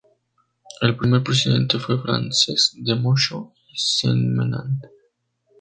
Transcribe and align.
El 0.81 0.97
primer 0.97 1.21
presidente 1.23 1.77
fue 1.77 2.01
Francesc 2.01 2.73
de 2.77 2.95
Moxó 2.95 3.53
y 3.69 3.77
Sentmenat. 3.77 4.87